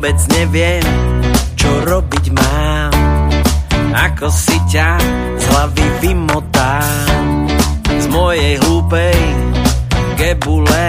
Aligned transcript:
Vôbec 0.00 0.16
neviem, 0.32 0.80
čo 1.60 1.68
robiť 1.84 2.32
mám. 2.32 2.88
Ako 3.92 4.32
si 4.32 4.56
ťa 4.72 4.96
z 5.36 5.44
hlavy 5.44 5.86
vymotám. 6.00 7.44
Z 7.84 8.08
mojej 8.08 8.56
hlúpej 8.64 9.20
gebule 10.16 10.88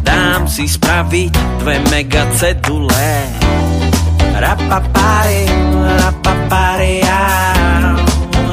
Dám 0.00 0.48
si 0.48 0.64
spraviť 0.64 1.60
dve 1.60 1.76
mega 1.92 2.24
cedule. 2.32 3.12
Rapapari, 4.40 5.44
rapapari, 6.00 7.04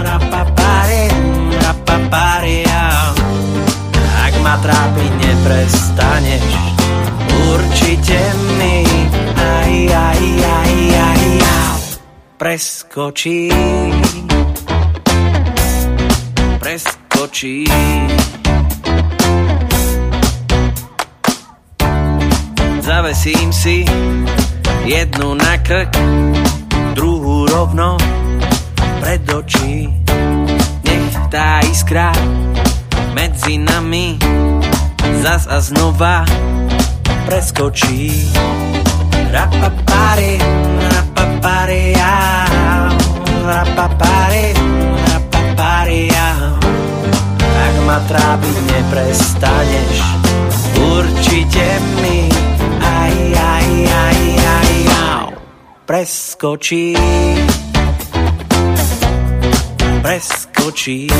rapapari, 0.03 1.03
rapapari, 1.63 2.59
Ak 4.19 4.35
ma 4.43 4.59
trápiť 4.59 5.11
neprestaneš, 5.15 6.43
určite 7.55 8.19
mi 8.59 9.14
aj, 9.65 9.89
aj, 9.89 10.23
aj, 10.45 10.73
aj, 10.93 11.23
preskočí. 12.37 13.49
Preskočí. 16.59 17.65
Zavesím 22.85 23.49
si 23.49 23.81
jednu 24.85 25.33
na 25.33 25.57
krk, 25.57 25.89
druhú 26.93 27.49
rovno 27.49 27.97
pred 29.01 29.25
očí. 29.33 29.89
Nech 30.85 31.15
tá 31.33 31.65
iskra 31.65 32.13
medzi 33.17 33.57
nami 33.57 34.21
zas 35.25 35.49
a 35.49 35.57
znova 35.57 36.21
preskočí. 37.25 38.29
Rapapari, 39.35 40.39
rapapari, 40.95 41.91
rapapari, 43.43 44.45
rapapari, 45.11 46.07
Ak 47.43 47.75
ma 47.83 47.99
trápiť 48.07 48.57
neprestaneš, 48.63 49.95
určite 50.79 51.67
mi 51.99 52.31
aj, 52.79 53.15
aj, 53.35 53.69
aj, 53.91 54.19
aj, 54.39 54.71
aj, 54.87 55.23
preskočí. 55.83 56.95
Preskočí. 59.99 61.11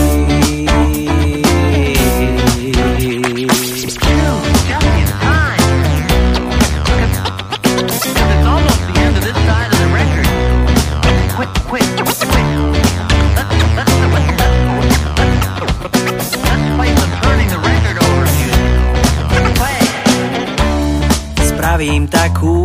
Spravím 21.75 22.07
takú 22.07 22.63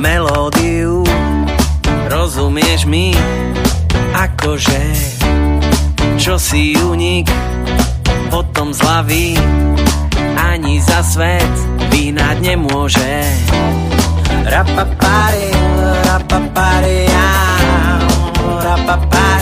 melódiu, 0.00 1.04
rozumieš 2.08 2.88
mi, 2.88 3.12
akože 4.16 4.80
čo 6.16 6.40
si 6.40 6.72
unik, 6.72 7.28
potom 8.32 8.72
z 8.72 8.80
hlavy 8.80 9.26
ani 10.40 10.80
za 10.80 11.04
svet 11.04 11.52
vynať 11.92 12.36
nemôže. 12.40 13.12
Rapapari, 14.40 15.52
rapapari, 16.08 17.12
rapapari, 18.40 19.37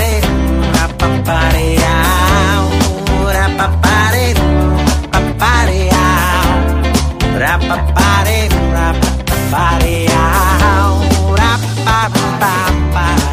Rap-a-body, 7.37 8.49
rap-a-body, 8.73 10.07
ow. 10.09 11.37
Rap-a-body, 11.37 12.21
rap-a-body. 12.41 13.26